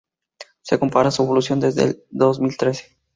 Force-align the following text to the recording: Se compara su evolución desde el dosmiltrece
Se 0.63 0.79
compara 0.79 1.11
su 1.11 1.21
evolución 1.21 1.59
desde 1.59 1.83
el 1.83 2.03
dosmiltrece 2.09 2.97